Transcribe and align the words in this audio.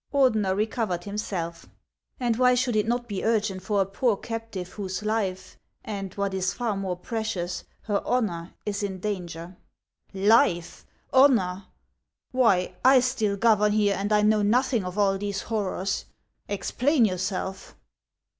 Ordener 0.11 0.57
recovered 0.57 1.03
himself." 1.03 1.67
And 2.19 2.35
why 2.37 2.55
should 2.55 2.75
it 2.75 2.87
not 2.87 3.07
be 3.07 3.23
urgent 3.23 3.61
for 3.61 3.81
a 3.81 3.85
poor 3.85 4.17
captive 4.17 4.69
whose 4.69 5.03
life, 5.03 5.59
and, 5.85 6.11
what 6.15 6.33
is 6.33 6.53
far 6.53 6.75
more 6.75 6.97
precious, 6.97 7.65
her 7.83 8.01
honor, 8.03 8.55
is 8.65 8.81
in 8.81 8.97
danger?"" 8.99 9.55
Life 10.35 10.87
1 11.11 11.37
honor! 11.37 11.65
Why, 12.31 12.73
I 12.83 12.99
still 12.99 13.37
govern 13.37 13.73
here, 13.73 13.95
and 13.95 14.11
I 14.11 14.23
know 14.23 14.41
nothing 14.41 14.83
of 14.83 14.97
all 14.97 15.19
these 15.19 15.41
horrors! 15.43 16.05
Explain 16.47 17.05
yourself." 17.05 17.75